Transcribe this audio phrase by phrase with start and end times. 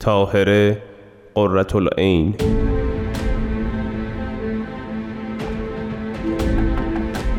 [0.00, 0.82] تاهره
[1.34, 2.34] قررت العین.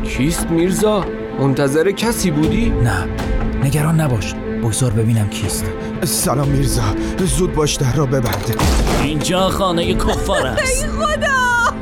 [0.04, 1.04] کیست میرزا؟
[1.40, 3.08] منتظر کسی بودی؟ نه
[3.64, 4.34] نگران نباش.
[4.34, 5.64] بگذار ببینم کیست.
[6.02, 6.82] سلام میرزا
[7.18, 8.56] زود باش در را ببند
[9.02, 10.84] اینجا خانه کفار است.
[10.84, 11.76] ای خدا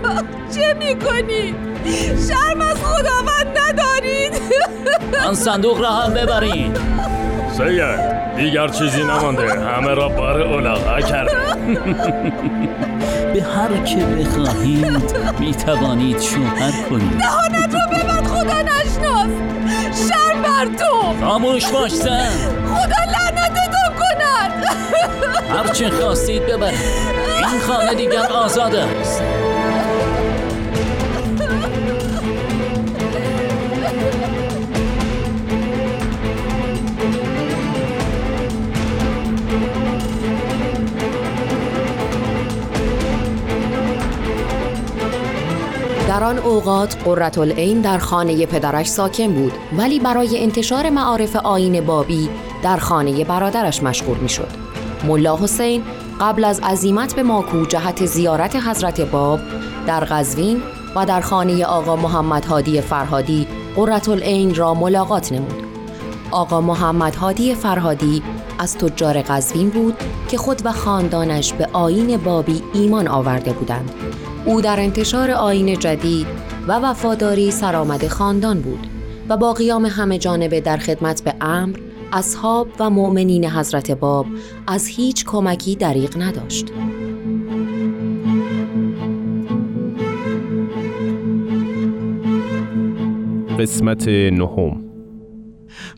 [0.54, 1.54] چه می‌کنید؟
[2.28, 4.32] شرم از خداوند ندارید.
[5.26, 6.80] آن صندوق را هم ببرید
[7.56, 8.19] سید.
[8.40, 9.60] دیگر چیزی نمانده.
[9.60, 11.30] همه را بار اولاغا کرده
[13.34, 17.18] به هر که بخواهید می توانید شوهر کنید.
[17.18, 19.30] دهانت رو ببند خدا نشناس.
[20.08, 21.24] شرم بر تو.
[21.26, 22.30] خاموش باش زن
[22.66, 24.64] خدا لعنتتون کند.
[25.56, 26.80] هرچه خواستید ببرید.
[27.52, 29.22] این خانه دیگر آزاد است.
[46.20, 51.80] در آن اوقات قررت العین در خانه پدرش ساکن بود ولی برای انتشار معارف آین
[51.80, 52.28] بابی
[52.62, 54.48] در خانه برادرش مشغول می شد.
[55.04, 55.82] ملا حسین
[56.20, 59.40] قبل از عزیمت به ماکو جهت زیارت حضرت باب
[59.86, 60.62] در قزوین
[60.96, 65.64] و در خانه آقا محمد هادی فرهادی قررت العین را ملاقات نمود.
[66.30, 68.22] آقا محمد هادی فرهادی
[68.58, 69.94] از تجار قزوین بود
[70.28, 73.90] که خود و خاندانش به آین بابی ایمان آورده بودند.
[74.44, 76.26] او در انتشار آین جدید
[76.68, 78.86] و وفاداری سرآمد خاندان بود
[79.28, 81.78] و با قیام همه جانبه در خدمت به امر،
[82.12, 84.26] اصحاب و مؤمنین حضرت باب
[84.66, 86.66] از هیچ کمکی دریغ نداشت.
[93.58, 94.84] قسمت نهم.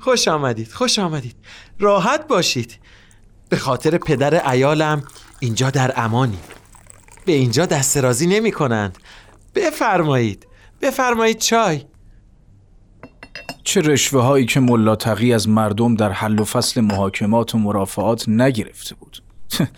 [0.01, 1.37] خوش آمدید خوش آمدید.
[1.79, 2.79] راحت باشید.
[3.49, 5.03] به خاطر پدر ایالم
[5.41, 6.39] اینجا در امانی.
[7.25, 8.98] به اینجا دسترازی نمی کنند
[9.55, 10.47] بفرمایید.
[10.83, 11.83] بفرمایید چای.
[13.65, 18.28] چه رشوه هایی که ملا تقی از مردم در حل و فصل محاکمات و مرافعات
[18.28, 19.22] نگرفته بود.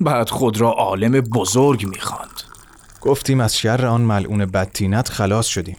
[0.00, 2.40] بعد خود را عالم بزرگ می‌خواند.
[3.00, 5.76] گفتیم از شر آن ملعون بدتینت خلاص شدیم.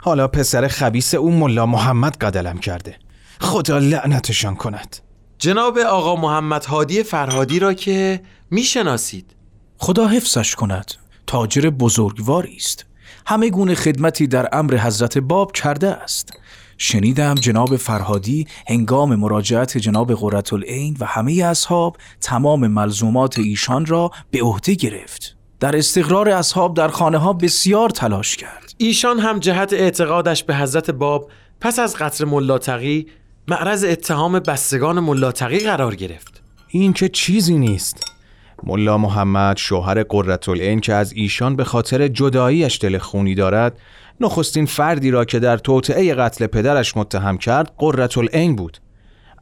[0.00, 2.96] حالا پسر خبیس او ملا محمد قدلم کرده.
[3.40, 4.96] خدا لعنتشان کند.
[5.38, 8.20] جناب آقا محمد هادی فرهادی را که
[8.50, 9.34] می‌شناسید.
[9.78, 10.94] خدا حفظش کند.
[11.26, 12.86] تاجر بزرگواری است.
[13.26, 16.32] همه گونه خدمتی در امر حضرت باب کرده است.
[16.78, 24.10] شنیدم جناب فرهادی هنگام مراجعت جناب قررت العین و همه اصحاب تمام ملزومات ایشان را
[24.30, 25.36] به عهده گرفت.
[25.60, 28.74] در استقرار اصحاب در خانه ها بسیار تلاش کرد.
[28.78, 31.30] ایشان هم جهت اعتقادش به حضرت باب
[31.60, 33.06] پس از قتل ملاتقی
[33.48, 36.42] معرض اتهام بستگان ملاتقی قرار گرفت.
[36.68, 38.13] این که چیزی نیست.
[38.62, 43.78] ملا محمد شوهر قررت العین که از ایشان به خاطر جداییش دل خونی دارد
[44.20, 48.78] نخستین فردی را که در توطعه قتل پدرش متهم کرد قررت العین بود.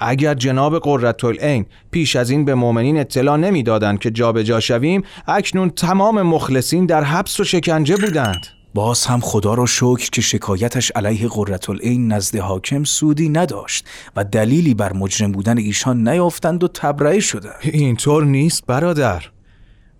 [0.01, 5.71] اگر جناب قررت العین پیش از این به مؤمنین اطلاع نمی‌دادند که جابجا شویم اکنون
[5.71, 8.62] تمام مخلصین در حبس و شکنجه بودند.
[8.75, 14.25] باز هم خدا را شکر که شکایتش علیه قررت العین نزد حاکم سودی نداشت و
[14.25, 17.55] دلیلی بر مجرم بودن ایشان نیافتند و تبرئه شدند.
[17.63, 19.25] اینطور نیست برادر.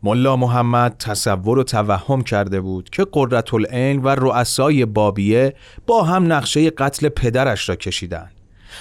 [0.03, 5.55] ملا محمد تصور و توهم کرده بود که قررت العین و رؤسای بابیه
[5.87, 8.33] با هم نقشه قتل پدرش را کشیدند.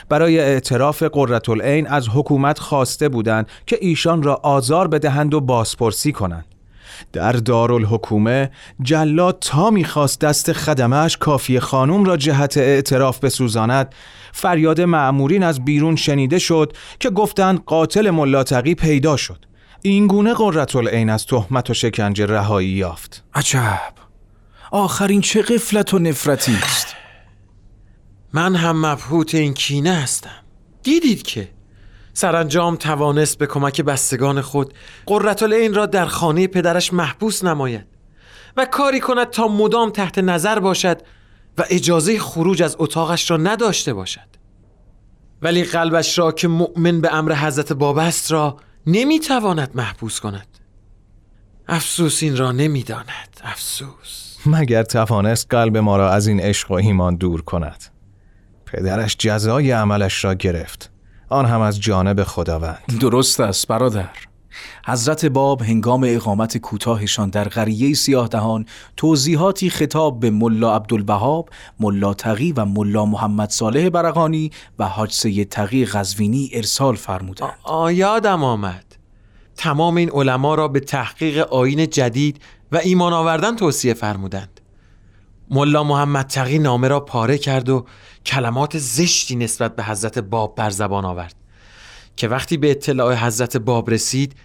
[0.10, 6.12] برای اعتراف قررت العین از حکومت خواسته بودند که ایشان را آزار بدهند و بازپرسی
[6.12, 6.46] کنند.
[7.14, 8.52] در دارالحکومه
[8.82, 13.96] جلاد تا می‌خواست دست خدمش کافی خانوم را جهت اعتراف بسوزاند.
[14.34, 19.46] فریاد معمورین از بیرون شنیده شد که گفتند قاتل ملاتقی پیدا شد.
[19.82, 23.24] این گونه قررت العین از تهمت و شکنجه رهایی یافت.
[23.34, 23.94] عجب.
[24.72, 26.96] آخرین چه قفلت و نفرتی است.
[28.34, 30.30] من هم مبهوت این کینه هستم.
[30.84, 31.50] دیدید که
[32.22, 34.74] سرانجام توانست به کمک بستگان خود
[35.06, 37.86] قررت العین را در خانه پدرش محبوس نماید
[38.58, 41.02] و کاری کند تا مدام تحت نظر باشد
[41.58, 44.28] و اجازه خروج از اتاقش را نداشته باشد.
[45.42, 48.58] ولی قلبش را که مؤمن به امر حضرت باب است را
[48.88, 50.48] نمی‌تواند محبوس کند.
[51.68, 54.38] افسوس این را نمی‌داند افسوس.
[54.46, 57.84] مگر توانست قلب ما را از این عشق و ایمان دور کند؟
[58.66, 60.91] پدرش جزای عملش را گرفت.
[61.32, 62.98] آن هم از جانب خداوند.
[63.00, 64.10] درست است برادر.
[64.86, 68.66] حضرت باب هنگام اقامت کوتاهشان در قریه سیاه دهان
[68.98, 71.50] توضیحاتی خطاب به ملا عبدالوهاب،
[71.80, 77.54] ملا تقی و ملا محمد صالح برقانی و حاج سید تقی غزوینی ارسال فرمودند.
[77.92, 78.86] یادم آمد.
[79.58, 82.42] تمام این علما را به تحقیق آین جدید
[82.72, 84.61] و ایمان آوردن توصیه فرمودند.
[85.52, 87.86] ملا محمد تقی نامه را پاره کرد و
[88.26, 91.36] کلمات زشتی نسبت به حضرت باب بر زبان آورد
[92.16, 94.36] که وقتی به اطلاع حضرت باب رسید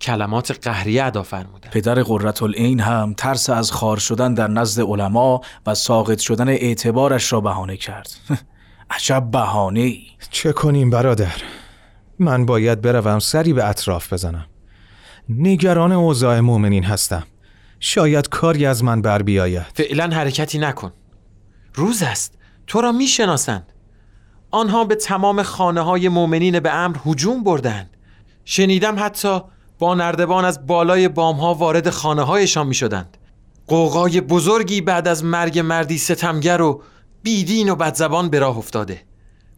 [0.00, 1.72] کلمات قهریه ادا فرمودند.
[1.72, 7.40] پدر قررتالعین هم ترس از خار شدن در نزد علما و ساقط شدن اعتبارش را
[7.40, 8.10] بهانه کرد.
[8.90, 11.42] عجب بهانه ای چه کنیم برادر؟
[12.18, 14.46] من باید بروم سری به اطراف بزنم.
[15.28, 17.26] نگران اوضاع مؤمنین هستم.
[17.84, 19.66] شاید کاری از من بر بیاید.
[19.74, 20.92] فعلا حرکتی نکن.
[21.74, 22.38] روز است.
[22.66, 23.72] تو را می‌شناسند.
[24.50, 27.96] آنها به تمام خانه های مؤمنین به امر هجوم بردند.
[28.44, 29.40] شنیدم حتی
[29.78, 33.16] با نردبان از بالای بام ها وارد خانه هایشان می شدند
[33.66, 36.82] قوقای بزرگی بعد از مرگ مردی ستمگر و
[37.22, 39.02] بیدین و بدزبان به راه افتاده.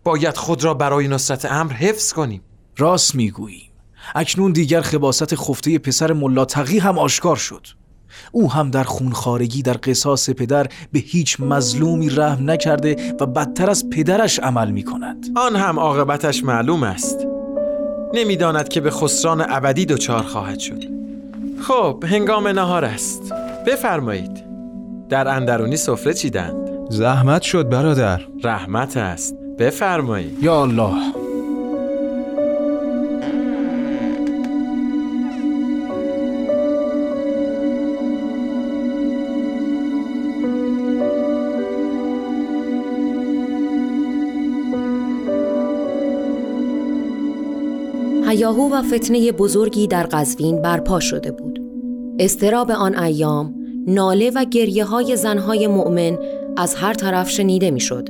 [0.05, 2.43] باید خود را برای نصرت امر حفظ کنیم.
[2.77, 3.71] راست می‌گوییم.
[4.15, 7.67] اکنون دیگر خباست خفته پسر ملا تقی هم آشکار شد.
[8.33, 13.91] او هم در خونخارگی در قصاص پدر به هیچ مظلومی رحم نکرده و بدتر از
[13.91, 17.27] پدرش عمل می کند آن هم عاقبتش معلوم است.
[18.15, 20.85] نمی‌داند که به خسران ابدی دچار خواهد شد.
[21.69, 23.33] خب هنگام نهار است.
[23.67, 24.45] بفرمایید.
[25.09, 28.21] در اندرونی سفره چیدند؟ زحمت شد برادر.
[28.45, 29.35] رحمت است.
[29.59, 30.43] بفرمایید.
[30.43, 31.24] یا الله.
[48.29, 51.61] هیاهو و فتنه بزرگی در قزوین برپا شده بود.
[52.19, 53.55] استراب آن ایام
[53.87, 56.19] ناله و گریه های زنهای مؤمن
[56.57, 58.09] از هر طرف شنیده می‌شد.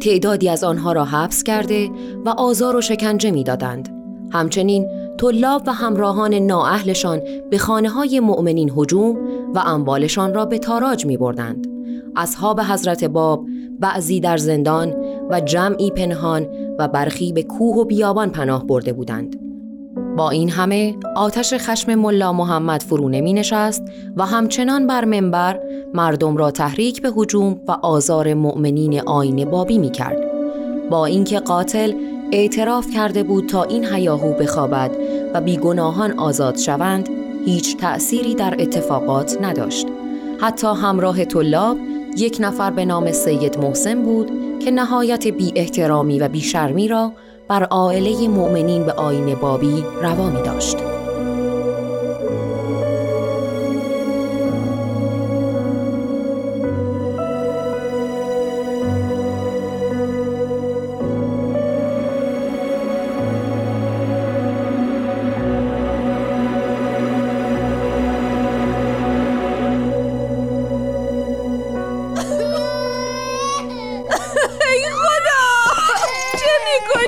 [0.00, 1.90] تعدادی از آنها را حبس کرده
[2.24, 3.88] و آزار و شکنجه می‌دادند.
[4.32, 4.88] همچنین
[5.18, 7.20] طلاب و همراهان نااهلشان
[7.50, 9.18] به خانه های مؤمنین هجوم
[9.54, 11.66] و اموالشان را به تاراج می بردند.
[12.16, 13.46] اصحاب حضرت باب
[13.80, 14.94] بعضی در زندان
[15.30, 16.46] و جمعی پنهان
[16.78, 19.45] و برخی به کوه و بیابان پناه برده بودند.
[20.16, 23.82] با این همه آتش خشم ملا محمد فرو نمی نشست
[24.16, 25.60] و همچنان بر منبر
[25.94, 30.18] مردم را تحریک به هجوم و آزار مؤمنین آین بابی می کرد.
[30.90, 31.92] با اینکه قاتل
[32.32, 34.90] اعتراف کرده بود تا این هیاهو بخوابد
[35.34, 37.08] و بیگناهان آزاد شوند
[37.44, 39.86] هیچ تأثیری در اتفاقات نداشت.
[40.40, 41.78] حتی همراه طلاب
[42.16, 44.30] یک نفر به نام سید محسن بود
[44.64, 47.12] که نهایت بی احترامی و بی شرمی را
[47.48, 50.95] بر عائله مؤمنین به آین بابی روا می داشت.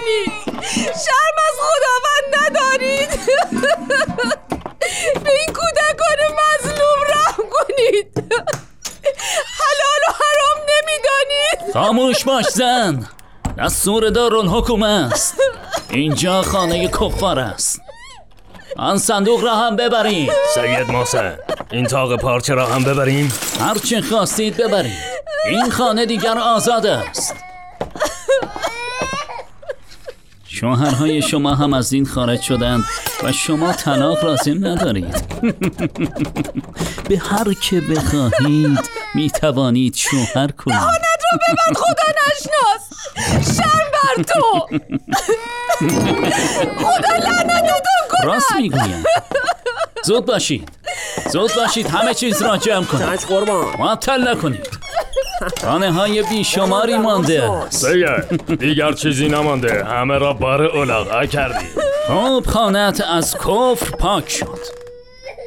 [0.04, 3.10] می‌کنید شرم از خداوند ندارید.
[5.24, 8.32] به این کودکان مظلوم رحم کنید.
[9.58, 11.72] حلال و حرام نمی‌دانید.
[11.74, 13.06] خاموش باش زن.
[13.58, 15.34] دستور دارالحکومه است.
[15.90, 17.80] اینجا خانه کفار است.
[18.76, 20.32] آن صندوق را هم ببرید.
[20.54, 21.38] سید محسن
[21.70, 24.98] این تاق پارچه را هم ببریم؟ هرچه خواستید ببرید.
[25.48, 27.34] این خانه دیگر آزاد است.
[30.60, 32.84] شوهرهای شما هم از این خارج شدند
[33.22, 35.43] و شما طلاق لازم ندارید.
[37.08, 40.79] به هر که بخواهید می توانید شوهر کنید.
[40.79, 43.56] دهانت رو ببند خدا نشناس.
[43.56, 44.60] شرم بر تو.
[46.79, 49.05] خدا لعنتتون کنه راست می‌گویم.
[50.05, 50.69] زود باشید.
[51.32, 51.86] زود باشید.
[51.86, 53.08] همه چیز را جمع کنید.
[53.79, 54.78] معطل نکنید.
[55.62, 57.70] خانه های بیشماری مانده.
[57.70, 59.84] سید دیگر چیزی نمانده.
[59.84, 61.66] همه را بار الاغا کردی.
[62.08, 64.58] خب خانت از کفر پاک شد.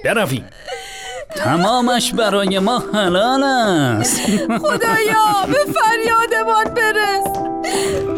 [0.06, 0.50] برویم.
[1.36, 4.22] تمامش برای ما حلال است.
[4.62, 7.28] خدایا به فریادمان برس.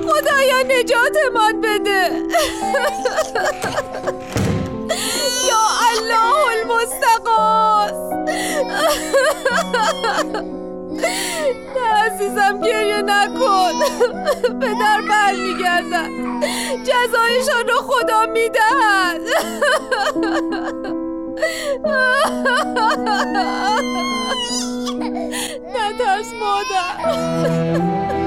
[0.09, 2.09] خدایا نجاتمان بده.
[5.49, 7.97] یا الله المستقاس.
[11.75, 13.73] نه عزیزم گریه نکن.
[14.61, 16.09] پدر برمیگردن
[16.83, 19.21] جزایشان رو خدا می‌دهد.
[25.75, 28.22] نترس مادر.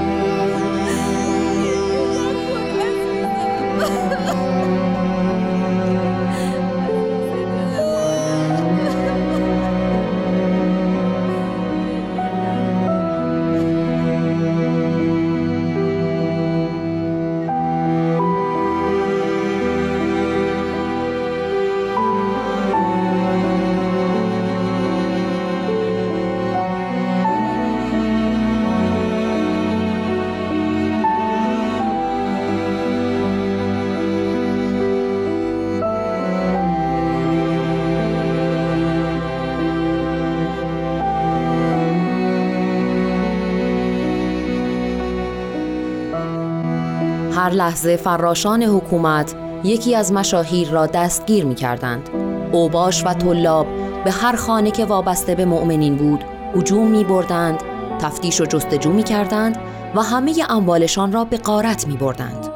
[47.47, 52.09] هر لحظه فراشان حکومت یکی از مشاهیر را دستگیر می کردند.
[52.51, 53.67] اوباش و طلاب
[54.03, 56.23] به هر خانه که وابسته به مؤمنین بود
[56.55, 57.59] هجوم می بردند،
[57.99, 59.57] تفتیش و جستجو می کردند
[59.95, 62.47] و همه اموالشان را به قارت می بردند.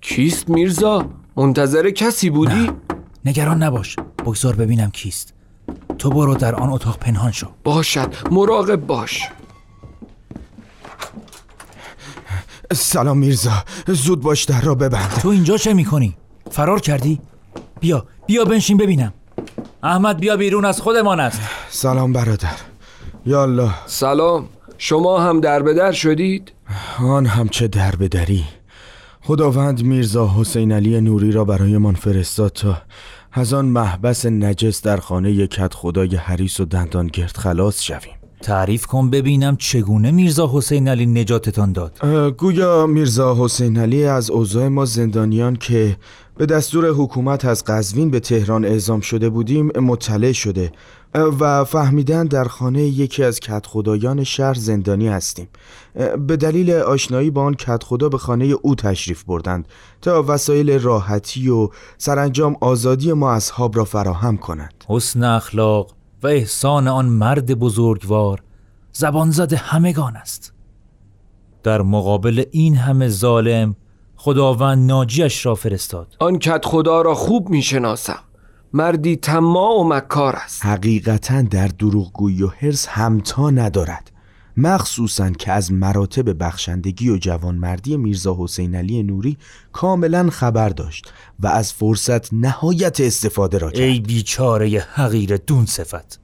[0.00, 2.70] کیست میرزا؟ منتظر کسی بودی؟
[3.24, 3.96] نگران نباش.
[4.18, 5.34] بگذار ببینم کیست.
[5.98, 7.46] تو برو در آن اتاق پنهان شو.
[7.64, 8.14] باشد.
[8.30, 9.28] مراقب باش.
[12.72, 13.64] سلام میرزا.
[13.86, 15.18] زود باش در را ببند.
[15.22, 16.16] تو اینجا چه می‌کنی؟
[16.50, 17.20] فرار کردی؟
[17.80, 18.06] بیا.
[18.26, 19.12] بیا بنشین ببینم.
[19.82, 21.40] احمد بیا بیرون از خودمان است.
[21.70, 22.56] سلام برادر.
[23.26, 24.48] یالله سلام.
[24.78, 26.52] شما هم در به در شدید؟
[26.98, 28.44] آن هم چه در به دری
[29.20, 32.82] خداوند میرزا حسین علی نوری را برایمان فرستاد تا
[33.32, 38.14] از آن محبس نجس در خانه کت خدای حریس و دندان گرد خلاص شویم.
[38.42, 42.06] تعریف کن ببینم چگونه میرزا حسین علی نجاتتان داد.
[42.38, 45.96] گویا میرزا حسین علی از اوضاع ما زندانیان که
[46.38, 50.72] به دستور حکومت از قزوین به تهران اعزام شده بودیم مطلع شده
[51.14, 55.48] و فهمیدن در خانه یکی از کت خدایان شهر زندانی هستیم.
[56.26, 59.68] به دلیل آشنایی با آن کت خدا به خانه او تشریف بردند
[60.02, 61.68] تا وسایل راحتی و
[61.98, 64.84] سرانجام آزادی ما اصحاب را فراهم کنند.
[64.88, 68.42] حسن اخلاق و احسان آن مرد بزرگوار
[68.92, 70.52] زبان زد همگان است.
[71.62, 73.76] در مقابل این همه ظالم
[74.20, 76.16] خداوند ناجیش را فرستاد.
[76.18, 78.18] آن کت خدا را خوب می‌شناسم.
[78.72, 80.64] مردی طماع و مکار است.
[80.66, 84.10] حقیقتا در دروغگویی و حرص همتا ندارد.
[84.56, 89.36] مخصوصا که از مراتب بخشندگی و جوانمردی میرزا حسین علی نوری
[89.72, 93.80] کاملا خبر داشت و از فرصت نهایت استفاده را کرد.
[93.80, 96.20] ای بیچاره حقیر دون صفت.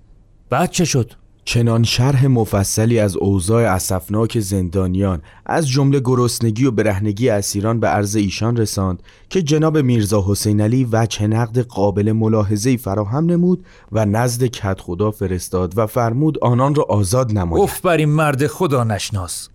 [0.51, 1.13] بعد چه شد؟
[1.45, 8.17] چنان شرح مفصلی از اوضاع اسفناک زندانیان از جمله گرسنگی و برهنگی اسیران به عرض
[8.17, 14.45] ایشان رساند که جناب میرزا حسین علی وجه نقد قابل ملاحظه‌ای فراهم نمود و نزد
[14.45, 17.63] کت خدا فرستاد و فرمود آنان را آزاد نماید.
[17.63, 19.49] اف بر این مرد خدا نشناس.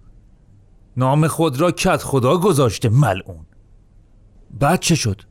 [0.98, 3.46] نام خود را کت خدا گذاشته ملعون.
[4.60, 5.22] بعد چه شد؟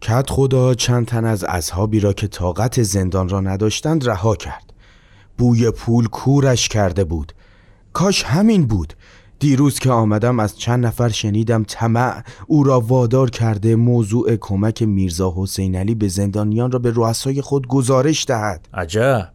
[0.00, 4.65] کت خدا چند تن از اصحابی را که طاقت زندان را نداشتند رها کرد.
[5.38, 7.32] بوی پول کورش کرده بود.
[7.92, 8.92] کاش همین بود.
[9.38, 15.34] دیروز که آمدم از چند نفر شنیدم طمع او را وادار کرده موضوع کمک میرزا
[15.36, 18.68] حسین علی به زندانیان را به رؤسای خود گزارش دهد.
[18.74, 19.28] عجب.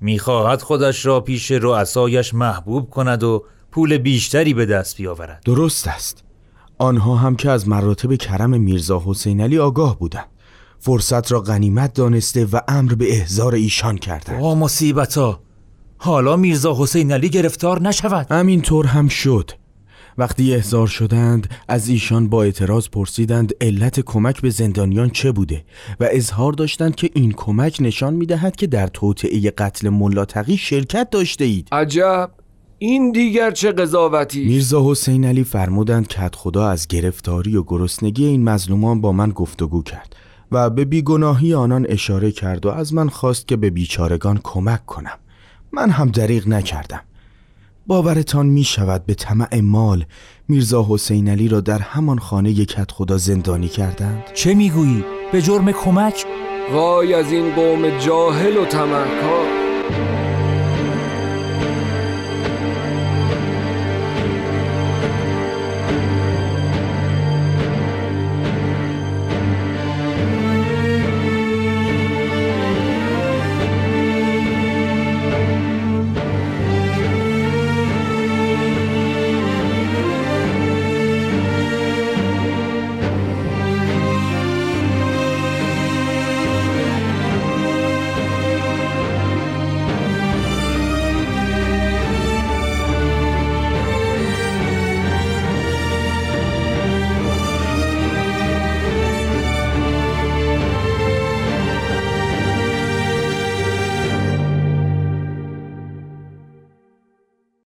[0.00, 5.42] می‌خواهد خودش را پیش رؤسایش محبوب کند و پول بیشتری به دست بیاورد.
[5.44, 6.24] درست است.
[6.78, 10.28] آنها هم که از مراتب کرم میرزا حسین علی آگاه بودند.
[10.78, 14.42] فرصت را غنیمت دانسته و امر به احضار ایشان کردند.
[14.42, 15.40] آ مصیبتا.
[15.98, 18.26] حالا میرزا حسین علی گرفتار نشود.
[18.32, 19.50] همینطور هم شد.
[20.18, 25.64] وقتی احضار شدند از ایشان با اعتراض پرسیدند علت کمک به زندانیان چه بوده
[26.00, 31.10] و اظهار داشتند که این کمک نشان می‌دهد که در توطعه قتل ملا تقی شرکت
[31.10, 32.30] داشته اید عجب.
[32.78, 38.44] این دیگر چه قضاوتی؟ میرزا حسین علی فرمودند کت خدا از گرفتاری و گرسنگی این
[38.44, 40.16] مظلومان با من گفتگو کرد.
[40.52, 45.18] و به بیگناهی آنان اشاره کرد و از من خواست که به بیچارگان کمک کنم
[45.72, 47.00] من هم دریغ نکردم
[47.86, 50.04] باورتان می شود به طمع مال
[50.48, 55.72] میرزا حسین علی را در همان خانه کت خدا زندانی کردند چه می‌گویی؟ به جرم
[55.72, 56.24] کمک؟
[56.72, 59.46] وای از این قوم جاهل و تمکار